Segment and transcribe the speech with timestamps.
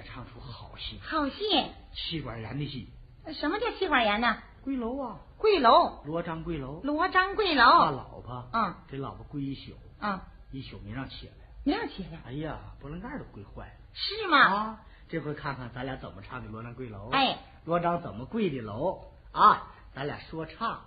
[0.00, 1.00] 家唱出好戏。
[1.02, 1.72] 好戏？
[1.92, 2.88] 气管炎的戏。
[3.32, 4.36] 什么叫气管炎呢？
[4.62, 5.18] 跪楼啊！
[5.36, 6.02] 跪楼。
[6.04, 6.80] 罗章跪楼。
[6.82, 7.62] 罗章跪楼。
[7.64, 8.48] 他老婆。
[8.52, 8.74] 嗯。
[8.88, 9.72] 给老婆跪一宿。
[10.00, 10.20] 嗯。
[10.50, 11.32] 一宿没让起来。
[11.64, 12.20] 没让起来。
[12.26, 13.72] 哎呀，波棱盖都跪坏了。
[13.92, 14.38] 是吗？
[14.38, 17.10] 啊，这回看看咱俩怎么唱的罗章跪楼。
[17.10, 17.38] 哎。
[17.64, 19.72] 罗章怎么跪的楼啊？
[19.94, 20.84] 咱俩说唱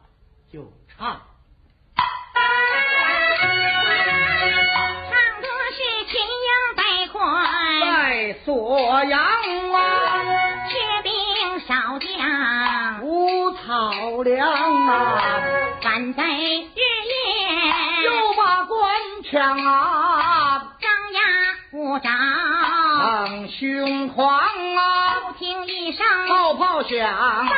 [0.49, 1.21] 就唱。
[7.23, 9.79] 在锁阳啊，
[10.70, 14.47] 缺兵少将无草粮
[14.88, 15.21] 啊，
[15.81, 18.95] 赶在日夜又把官
[19.30, 21.20] 抢啊，张牙
[21.73, 22.11] 舞爪
[23.59, 26.89] 凶狂啊，不听一声炮炮响，
[27.47, 27.58] 三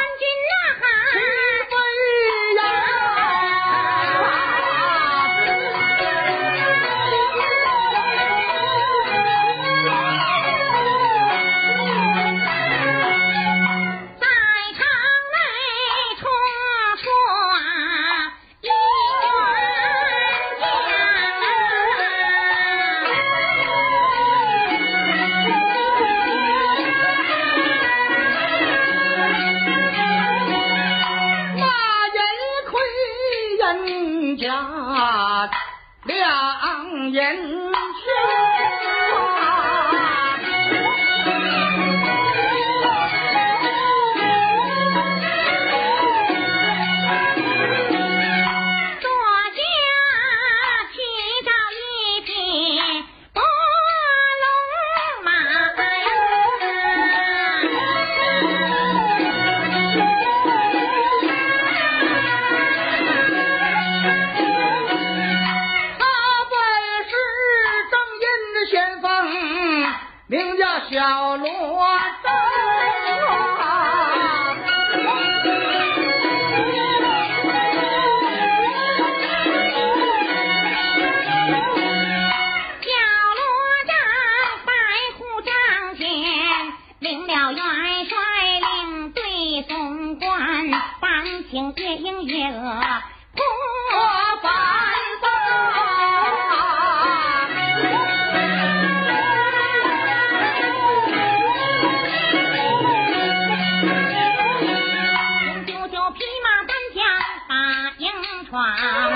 [108.54, 109.13] 花。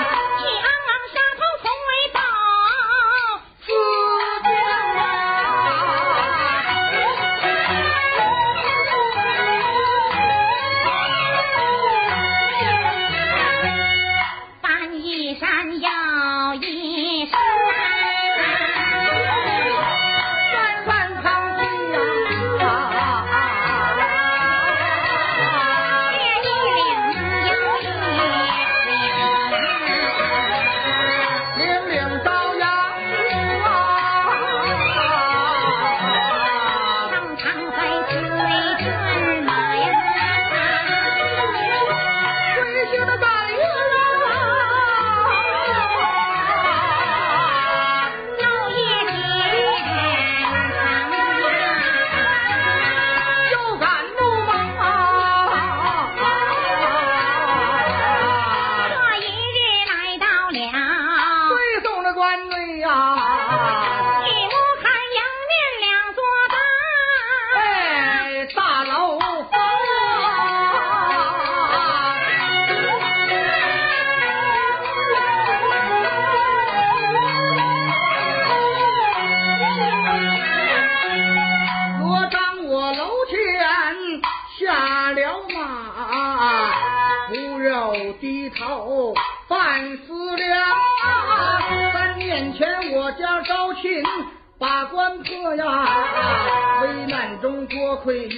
[98.02, 98.37] colloquy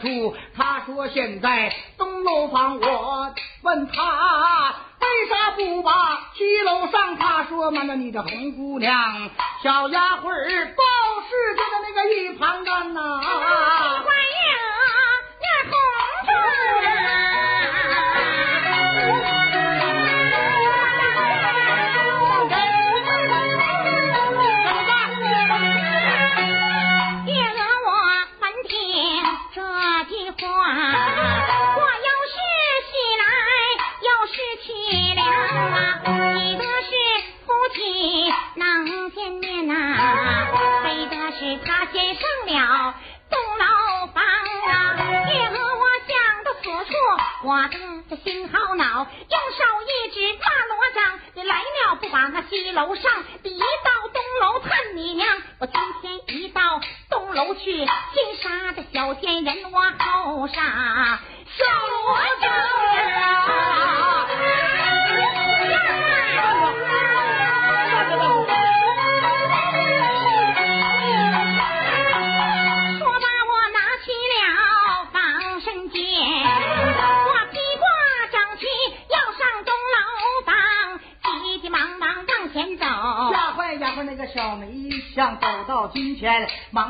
[0.00, 0.34] 处？
[0.56, 2.80] 他说现在东楼房。
[2.80, 5.92] 我问他为啥不把
[6.34, 7.16] 西楼上？
[7.16, 9.30] 他说慢着你的红姑娘，
[9.62, 13.00] 小丫鬟报事就在那个一旁干呐。
[13.02, 14.00] 我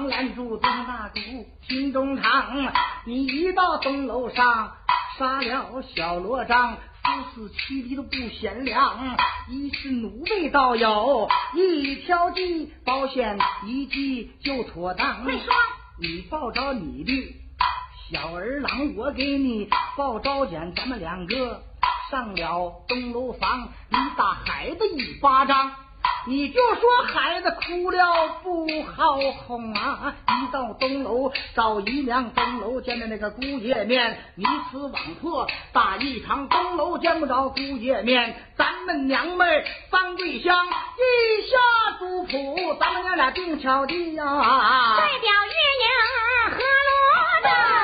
[0.08, 1.20] 拦住东大主
[1.68, 2.72] 心中堂。
[3.04, 4.76] 你一到东楼上，
[5.18, 9.16] 杀了小罗章，夫死妻离都不贤良。
[9.48, 15.24] 一是奴婢倒有一条计，保险一计就妥当。
[15.24, 15.44] 快说，
[16.00, 17.34] 你抱着你的
[18.10, 21.62] 小儿郎，我给你报招简，咱们两个
[22.10, 25.72] 上了东楼房，你打孩子一巴掌。
[26.26, 29.16] 你就说孩子哭了不好
[29.46, 30.14] 哄啊！
[30.28, 41.56] 一到东楼找姨娘，东楼见的那个姑爷面，你死网破打一场，东楼见不着姑爷面，咱们娘们翻桂香，一下
[41.98, 44.24] 族谱，咱们娘俩定巧的呀！
[44.98, 47.79] 代表月娘和罗章。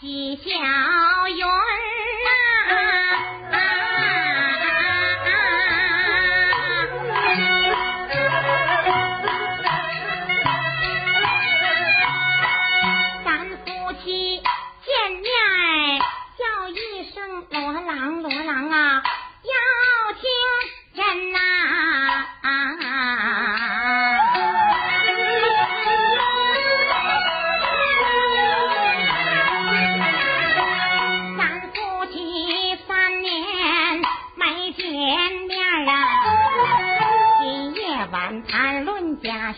[0.00, 1.44] 喜笑颜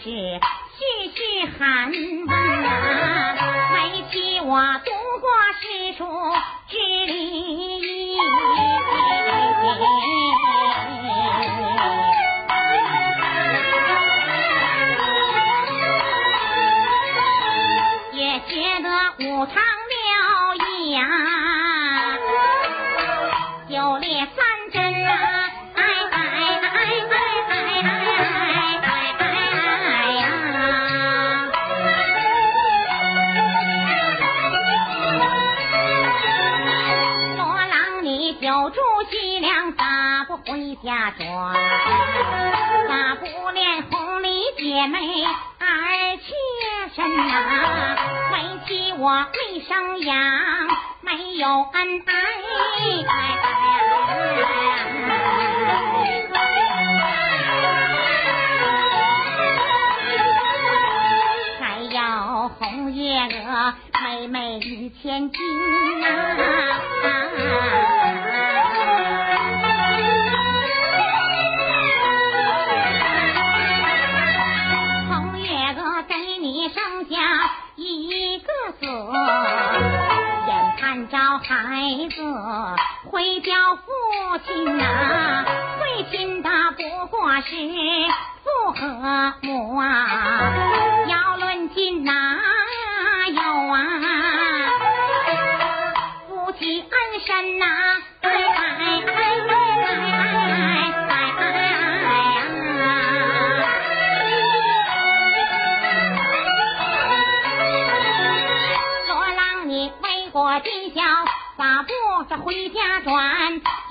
[0.02, 1.92] 是细细寒。
[44.81, 46.33] 姐妹儿妾
[46.97, 47.99] 身呐，
[48.33, 50.17] 为妻我未生养，
[51.03, 52.11] 没有恩爱，
[61.61, 65.39] 还要红叶娥妹妹一千金
[84.47, 85.45] 亲呐，
[85.79, 87.55] 最亲的不过是
[88.43, 89.85] 父和母啊。
[91.07, 92.13] 要论亲哪
[93.29, 93.41] 有
[93.73, 93.79] 啊？
[96.29, 97.65] 夫妻恩深呐，
[98.23, 99.13] 哎哎哎哎
[99.47, 99.89] 哎
[100.97, 102.39] 哎哎呀！
[109.09, 111.03] 罗郎，你为国尽孝。
[111.59, 111.89] 咋不
[112.27, 113.30] 这回家转？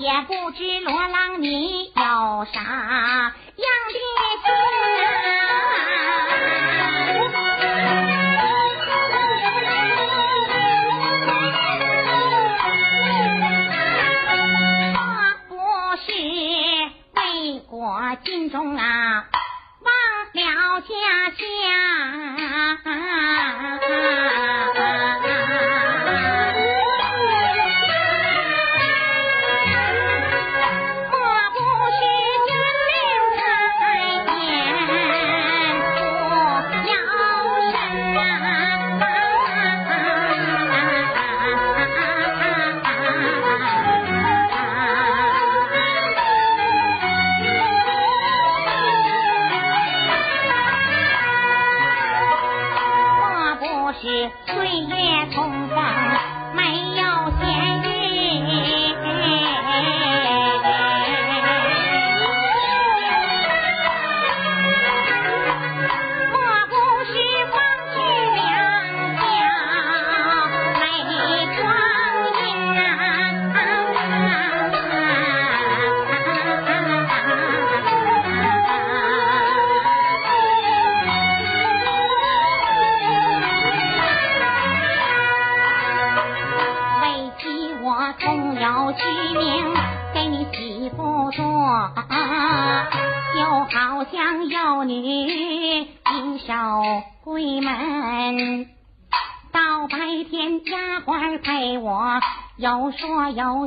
[0.09, 3.31] 也不知罗郎你有啥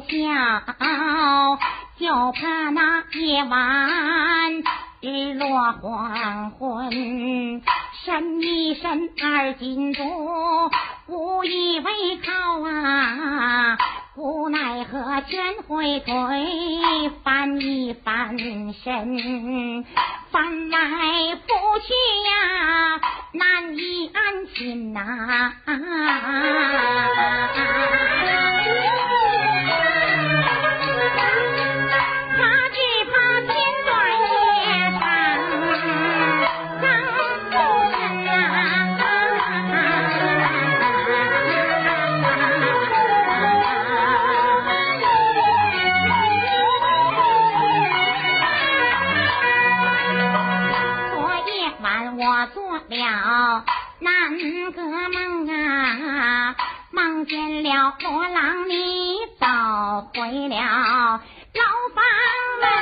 [0.08, 1.58] 笑，
[1.98, 4.62] 就怕那夜晚
[5.00, 7.62] 日落黄昏。
[8.04, 10.02] 神一神二进足，
[11.06, 13.78] 无以为靠啊！
[14.16, 19.84] 无奈何全回腿，翻一翻身，
[20.32, 21.94] 翻来覆去
[22.28, 23.00] 呀，
[23.32, 25.52] 难以安心呐。
[28.84, 29.01] 了
[54.72, 56.54] 个梦啊，
[56.90, 59.46] 梦见了货郎你走
[60.14, 61.62] 回了牢
[61.94, 62.04] 房
[62.60, 62.72] 门。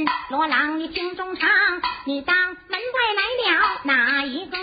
[0.00, 1.50] 孙罗郎，你听中唱，
[2.06, 2.78] 你当门外
[3.16, 4.56] 来了哪一个？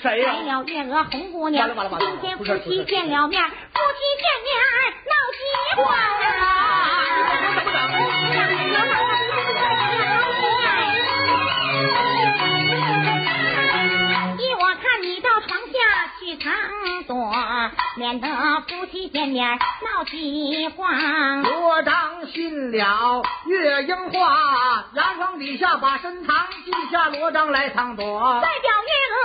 [0.00, 0.32] 谁呀？
[0.32, 1.68] 来了月娥红姑娘。
[1.98, 4.56] 今天夫妻见了面，夫妻见面
[5.04, 5.38] 闹急
[5.76, 5.84] 慌
[14.38, 15.74] 依我看，你到床下
[16.18, 16.52] 去藏
[17.06, 17.34] 躲，
[17.96, 18.28] 免得
[18.66, 19.58] 夫妻见面
[20.00, 21.42] 闹急慌。
[21.42, 28.40] 罗章信了月英话，牙床底下把身藏，记下罗章来藏躲。
[28.40, 29.18] 再表月娥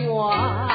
[0.00, 0.71] 我。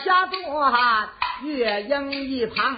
[0.00, 0.72] 下坐，
[1.42, 2.76] 月英一旁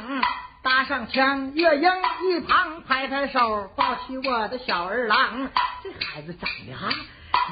[0.63, 1.91] 搭上枪，月英
[2.25, 5.51] 一旁拍拍手，抱起我的小儿郎。
[5.83, 6.89] 这孩子长得哈，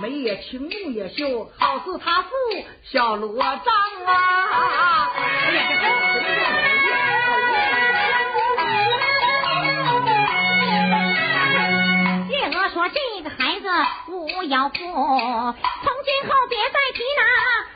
[0.00, 2.28] 眉也清，目也秀，好似他父
[2.84, 3.52] 小罗章
[4.06, 5.10] 啊！
[12.30, 13.68] 月娥说：“这个孩子
[14.06, 17.67] 不要负，从今后别再提那。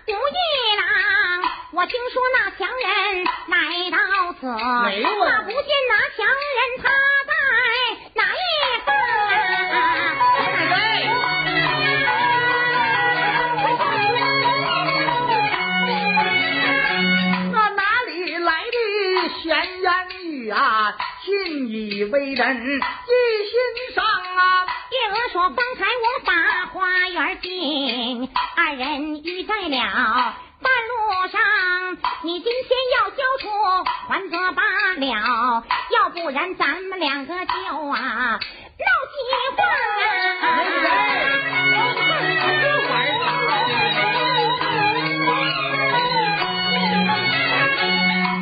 [1.83, 3.99] 我听说那强人来到
[4.35, 6.85] 此，那不见那强人他
[7.27, 7.33] 在
[8.15, 8.39] 哪一
[17.51, 18.77] 那哪里来的
[19.43, 19.43] 闲
[19.83, 19.91] 言
[20.21, 20.95] 语啊？
[21.25, 23.13] 信以为真，记
[23.51, 23.59] 心
[23.93, 24.67] 上啊！
[24.93, 26.31] 月娥说：“方才我把
[26.67, 30.37] 花园进，二人遇在了
[32.45, 33.47] 今天要交出
[34.09, 34.63] 还则罢
[34.97, 37.53] 了，要不然咱们两个就
[37.89, 38.41] 啊
[38.79, 39.15] 闹饥
[39.57, 39.65] 荒
[40.43, 40.45] 啊！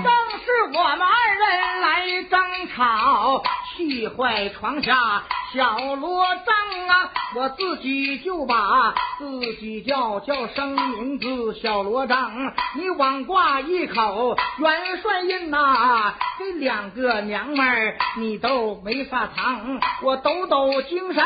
[0.02, 0.08] 正
[0.40, 1.44] 是我们二人
[1.82, 1.86] 来
[2.30, 2.32] 争
[2.74, 3.42] 吵，
[3.88, 7.10] 气坏床下小罗章啊！
[7.34, 21.24] 我自己就把自己叫叫声名字小罗章，你枉挂一口元帅印呐、这两个娘们儿你都没法藏，我抖抖精神，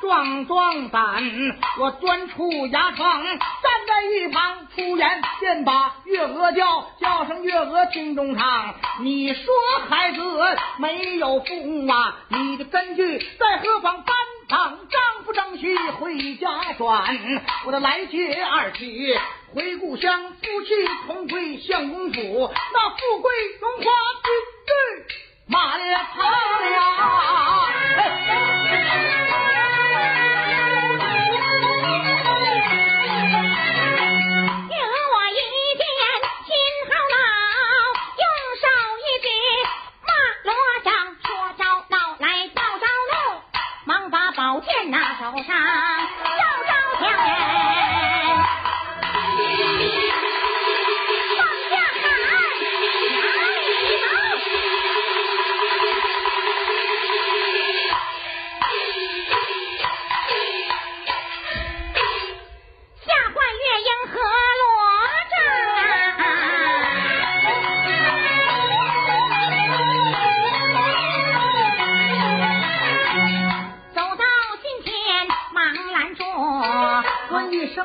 [0.00, 1.22] 壮壮胆，
[1.80, 3.38] 我钻出牙床，站
[3.88, 8.74] 在一旁出言，便把月娥叫叫声月娥听中唱。
[9.00, 9.44] 你说
[9.88, 10.20] 孩子
[10.78, 14.04] 没有父母啊，你的根据在何方？
[14.04, 14.14] 班
[14.48, 15.56] 长张不张？
[15.56, 17.18] 须回家转，
[17.64, 19.18] 我的来接二娶
[19.54, 23.84] 回故乡，夫妻同归相公府，那富贵荣华
[24.22, 24.30] 金
[24.68, 25.06] 玉
[25.46, 25.80] 满
[26.14, 26.36] 堂了。
[45.32, 45.95] 剑拿手上，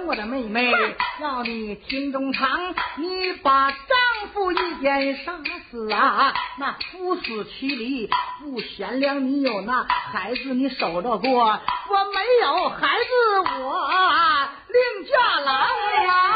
[0.05, 0.71] 我的妹妹，
[1.21, 3.77] 要你听中堂，你把丈
[4.33, 5.33] 夫一剑杀
[5.69, 6.33] 死啊！
[6.57, 8.09] 那夫死妻离
[8.39, 13.89] 不贤良，你有那孩子你守着过，我没有孩子，我
[14.67, 16.31] 另嫁郎啊！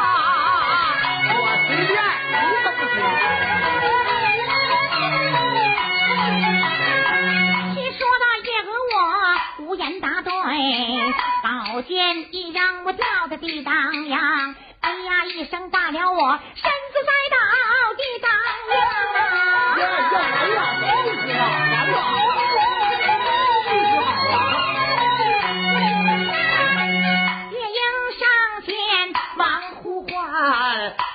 [11.88, 17.38] 剑一让我掉在地当央，哎呀一声罢了我身子栽倒
[17.95, 18.32] 地当
[18.71, 18.76] 央。
[18.76, 18.82] 呀
[19.15, 21.43] 呀呀，气死了，完了，气死了。
[27.52, 27.80] 月英
[28.17, 28.21] 上
[28.65, 28.69] 前
[29.38, 29.43] 忙
[29.76, 30.10] 呼唤，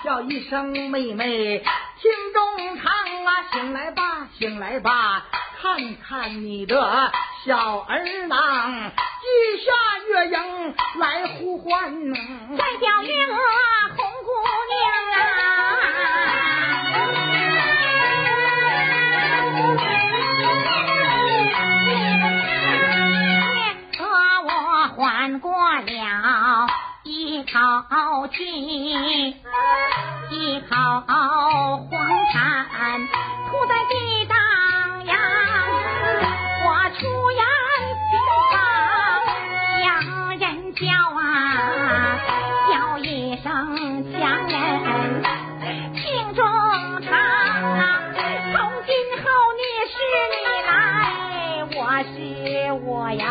[0.04, 0.58] 叫一声
[0.90, 1.58] 妹妹，
[2.00, 2.92] 听中堂
[3.24, 5.24] 啊，醒来吧，醒来吧，
[5.62, 5.76] 看
[6.08, 7.12] 看你的
[7.44, 9.26] 小儿郎，记
[9.62, 9.70] 下
[10.08, 11.68] 月影来呼唤、
[12.56, 13.36] 再叫月娥
[13.94, 14.30] 红姑
[14.70, 14.80] 娘
[15.12, 15.18] 啊。
[23.92, 24.04] 月娥
[24.46, 24.48] 我
[24.96, 26.68] 缓过了
[27.04, 27.50] 一口
[28.28, 28.38] 气，
[30.30, 31.86] 一口黄
[32.32, 32.34] 痰
[33.50, 34.49] 吐在地当。
[37.00, 37.40] 突然，
[38.52, 38.54] 把
[39.80, 39.88] 洋
[40.38, 40.80] 人叫
[41.18, 41.18] 啊，
[42.70, 43.08] 叫一
[43.42, 43.48] 声，
[44.20, 44.52] 洋人
[45.94, 46.02] 情
[46.34, 46.44] 衷
[47.00, 47.80] 肠啊。
[48.12, 49.24] 从今后，
[49.56, 49.94] 你是
[50.34, 50.36] 你
[50.66, 50.68] 来，
[51.74, 52.16] 我是
[52.84, 53.24] 我呀。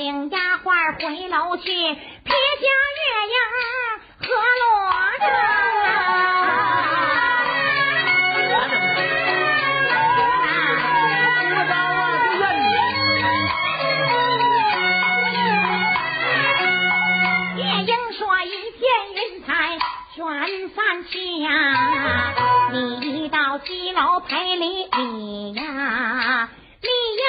[0.00, 1.74] 领丫鬟回楼去，撇
[2.24, 2.64] 下
[2.96, 3.36] 月英
[4.18, 4.24] 和
[4.56, 4.64] 罗
[5.18, 5.28] 章
[8.48, 8.72] 多招
[10.46, 10.48] 啊，
[12.32, 12.72] 不认你。
[17.58, 18.46] 月英说一
[18.78, 18.80] 片
[19.12, 19.48] 云彩
[20.14, 20.18] 全
[20.70, 20.78] 散
[21.10, 21.46] 去呀，
[22.72, 26.48] 你到西楼赔礼礼呀，
[26.80, 27.22] 李英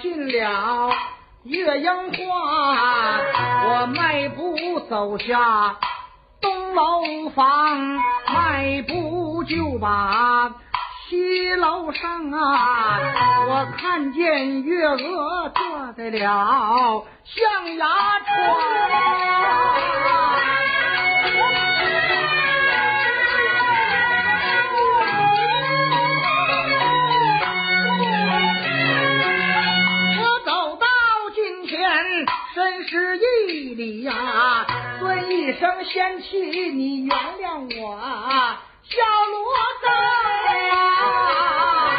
[0.00, 0.90] 信了
[1.44, 3.20] 月英话，
[3.66, 5.76] 我迈步走下
[6.40, 7.78] 东楼房，
[8.32, 10.54] 迈步就把
[11.08, 12.98] 西楼上啊，
[13.48, 17.86] 我看见月娥坐在了象牙
[18.20, 18.34] 床。
[32.94, 34.64] 深施一礼呀、
[35.00, 36.38] 尊一声贤妻，
[36.70, 37.98] 你原谅我，
[38.84, 38.96] 小
[39.32, 39.52] 罗
[39.82, 39.90] 章
[40.70, 41.90] 啊。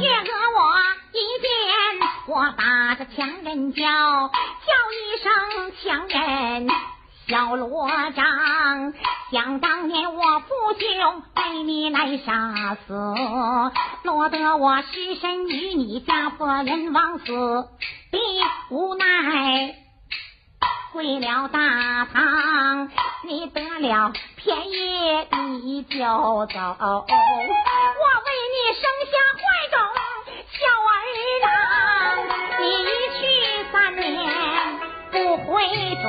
[0.00, 0.58] 有月娥我
[1.12, 1.46] 一见，
[2.26, 5.30] 我把这强人叫，叫一声
[5.84, 6.66] 强人。
[7.26, 8.92] 小罗章，
[9.34, 12.94] 想当年我父兄被你来杀死，
[14.04, 18.18] 落得我尸身与你家破人亡死的
[18.70, 19.74] 无奈。
[20.92, 21.58] 归了大
[22.12, 22.88] 堂，
[23.24, 25.26] 你得了便宜
[25.62, 27.08] 你就走，我为
[28.54, 29.16] 你生下
[35.70, 36.04] 回转，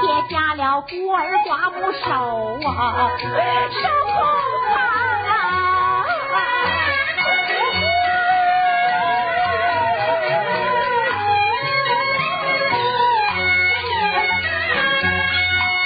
[0.00, 4.14] 撇下了孤儿寡母守啊守空
[4.72, 4.76] 房
[5.26, 5.30] 啊。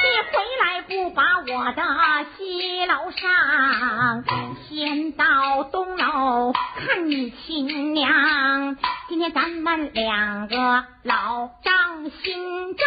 [0.02, 1.80] 你回来不把我的
[2.36, 4.24] 西楼上，
[4.68, 8.76] 先到东楼看你亲娘。
[9.10, 12.86] 今天咱们两个老账新账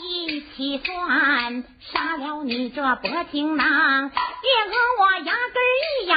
[0.00, 5.62] 一起算，杀了你这薄情囊，月娥我牙根
[6.02, 6.16] 一咬，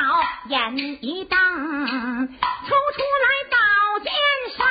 [0.50, 4.12] 眼一瞪，抽出来宝剑
[4.58, 4.66] 闪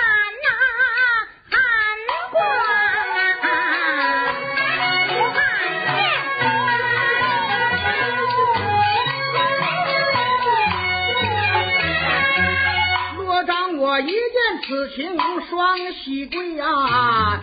[14.68, 17.40] 此情无双喜跪呀，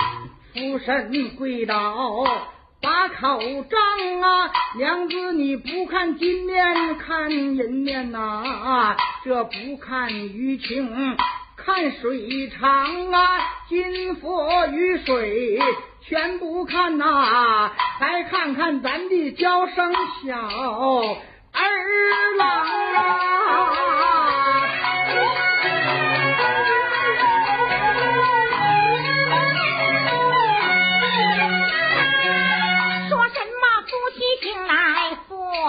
[0.54, 2.24] 俯身跪倒，
[2.80, 11.18] 把口张啊，娘子你不看金面看银面呐，这不看鱼情
[11.58, 15.60] 看水长啊，金佛与水
[16.08, 21.18] 全不看呐，再看看咱的娇生小儿
[22.38, 23.95] 郎啊。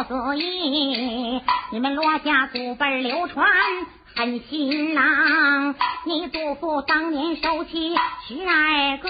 [0.08, 1.42] 所以？
[1.70, 3.46] 你们罗家祖辈流传
[4.14, 9.08] 很新郎，你祖父当年收妻十二个，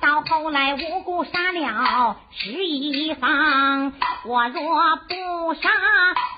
[0.00, 3.92] 到后来无故杀了十一方。
[4.24, 5.68] 我若不杀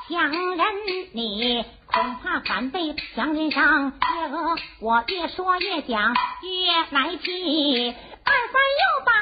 [0.09, 0.67] 强人，
[1.13, 3.93] 你恐怕反被强人上。
[3.93, 9.13] 越恶我越说越讲越来气，二番又把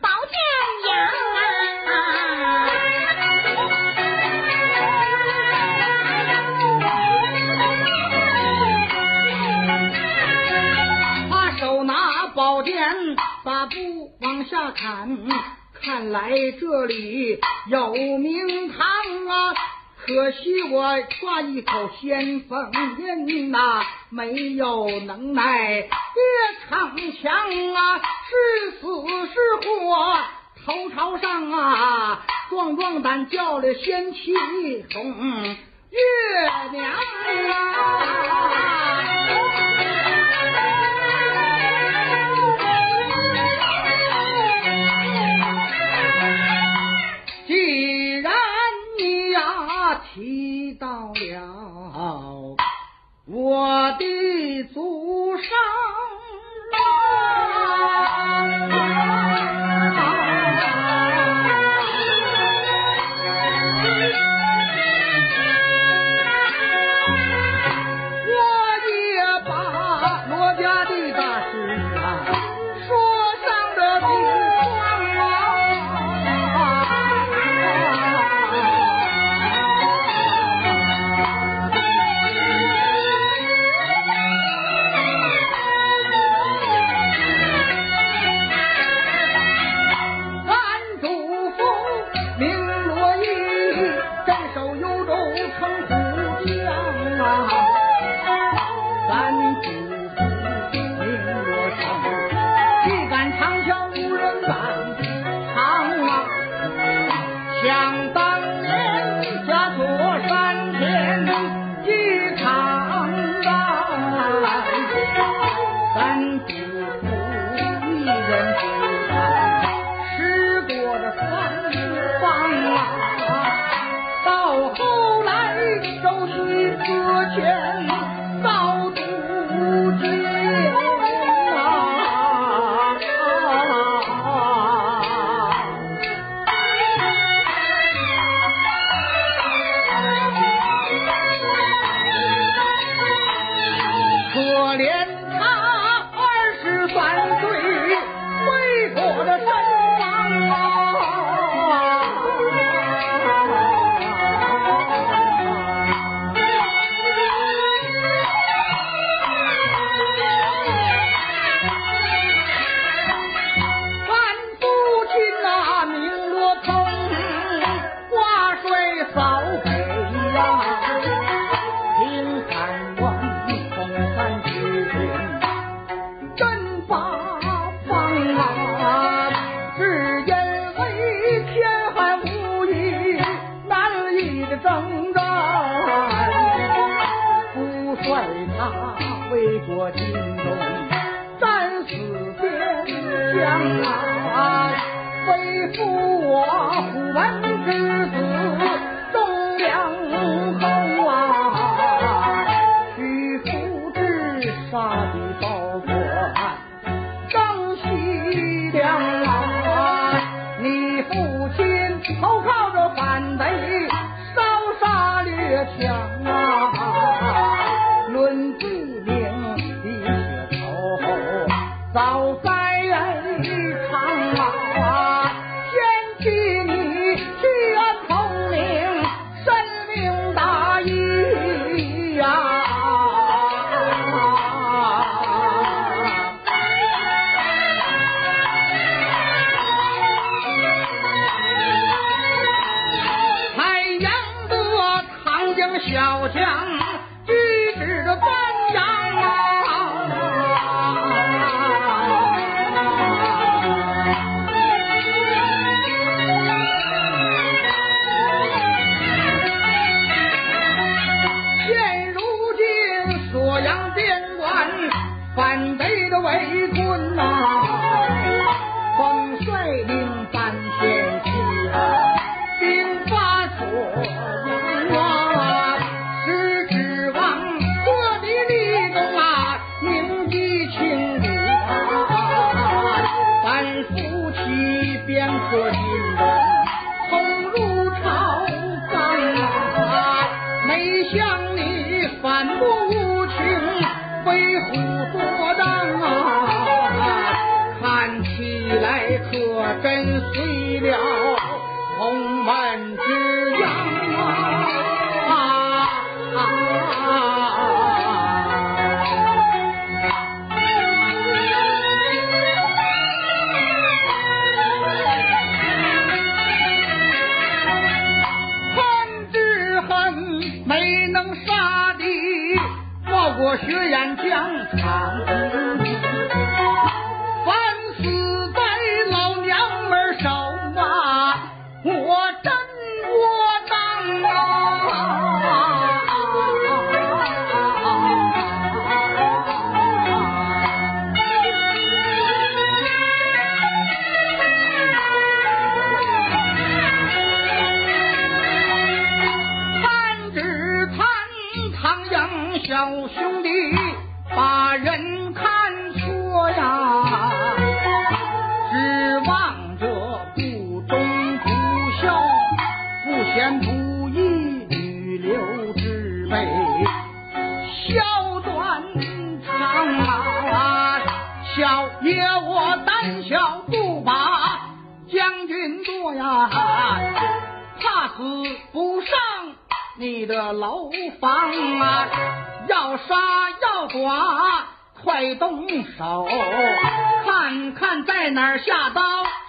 [0.00, 0.34] 宝剑
[0.88, 0.92] 扬
[1.86, 1.88] 他
[12.60, 15.18] 宝剑，把布往下砍，
[15.80, 19.54] 看来这里有名堂啊。
[20.04, 25.86] 可惜我抓一口先锋刃呐、没有能耐越
[26.68, 27.32] 逞强
[27.74, 28.78] 啊，是死
[29.32, 30.20] 是活
[30.66, 34.34] 头朝上啊，壮壮胆叫了仙气
[34.92, 35.56] 红月
[36.72, 36.98] 娘啊。
[49.96, 52.56] 提到了
[53.26, 55.48] 我的祖上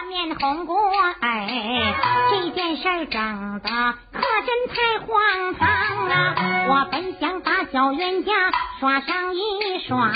[0.08, 0.78] 面红过，
[1.20, 1.94] 哎，
[2.30, 3.70] 这件事儿整的
[4.14, 4.76] 可真太
[5.06, 5.68] 荒唐
[6.08, 6.16] 啊！
[6.70, 8.32] 我本想把小冤家
[8.80, 10.12] 耍上一耍，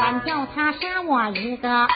[0.00, 1.88] 反叫他杀我一个。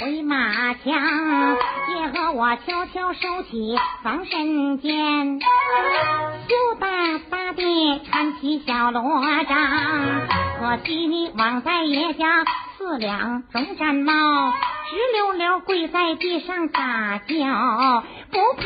[0.00, 6.86] 回马枪，也和我悄悄收起防身剑，羞答
[7.28, 9.02] 答地穿起小罗
[9.48, 10.28] 帐。
[10.60, 12.44] 可惜你枉在爷家
[12.76, 14.12] 四两中山帽，
[14.52, 18.62] 直溜溜跪在地上大叫，不怕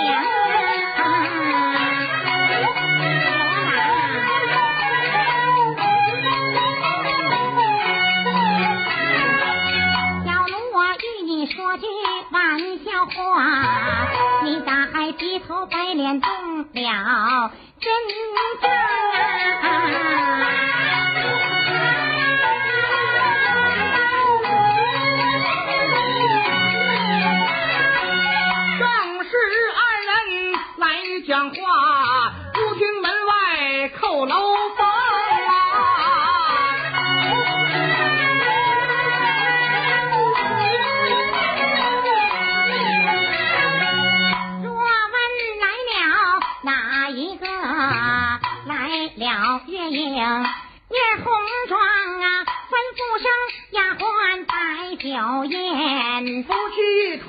[0.00, 0.24] 娘
[0.96, 1.04] 小
[11.50, 11.86] 说句
[12.30, 13.12] 玩笑话，
[14.44, 16.30] 你咋还低头白脸动
[16.72, 17.92] 了真
[18.60, 18.70] 章
[28.78, 29.30] 正是
[29.74, 30.10] 二人
[30.76, 30.86] 来
[31.26, 34.34] 讲话，忽听门外叩楼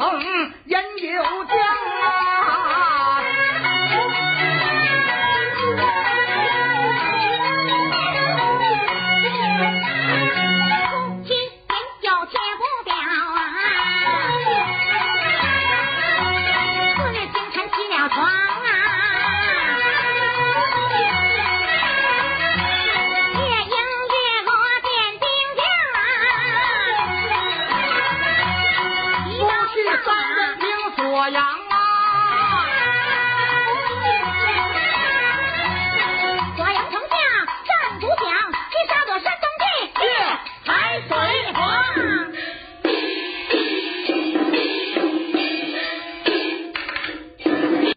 [0.01, 0.11] 酒宴。
[0.11, 0.27] 夫妻
[0.65, 1.07] 一疼饮酒
[1.45, 1.90] 浆啊！